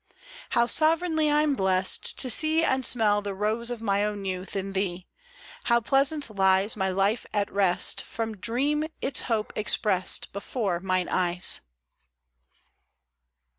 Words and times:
How 0.57 0.65
sovereignly 0.65 1.29
I*m 1.29 1.53
blest 1.53 2.17
To 2.17 2.29
see 2.31 2.63
and 2.63 2.83
smell 2.83 3.21
the 3.21 3.35
rose 3.35 3.69
of 3.69 3.83
my 3.83 4.03
own 4.03 4.25
youth 4.25 4.55
In 4.55 4.73
thee: 4.73 5.05
how 5.65 5.79
pleasant 5.79 6.35
lies 6.35 6.75
My 6.75 6.89
life, 6.89 7.23
at 7.35 7.51
rest 7.53 8.01
From 8.01 8.35
dream, 8.37 8.85
its 8.99 9.21
hope 9.21 9.53
expressed 9.55 10.33
Before 10.33 10.79
mine 10.79 11.07
eyes. 11.07 11.61